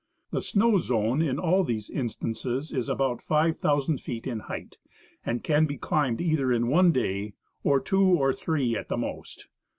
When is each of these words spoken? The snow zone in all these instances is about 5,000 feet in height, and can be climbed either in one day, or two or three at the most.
The 0.31 0.41
snow 0.41 0.79
zone 0.79 1.21
in 1.21 1.37
all 1.37 1.63
these 1.63 1.87
instances 1.91 2.71
is 2.71 2.89
about 2.89 3.21
5,000 3.21 3.99
feet 3.99 4.25
in 4.25 4.39
height, 4.39 4.79
and 5.23 5.43
can 5.43 5.67
be 5.67 5.77
climbed 5.77 6.19
either 6.19 6.51
in 6.51 6.69
one 6.69 6.91
day, 6.91 7.35
or 7.63 7.79
two 7.79 8.07
or 8.17 8.33
three 8.33 8.75
at 8.75 8.89
the 8.89 8.97
most. 8.97 9.47